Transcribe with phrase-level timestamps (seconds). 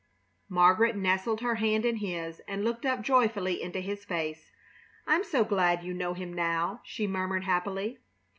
[0.49, 4.51] Margaret nestled her hand in his and looked up joyfully into his face.
[5.05, 7.99] "I'm so glad you know Him now!" she murmured, happily.